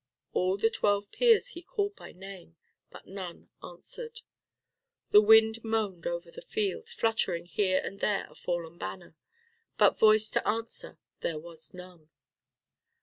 [0.33, 2.55] All the twelve peers he called by name.
[2.89, 4.21] But none answered.
[5.11, 9.15] The wind moaned over the field, fluttering here and there a fallen banner,
[9.77, 12.09] but voice to answer there was none.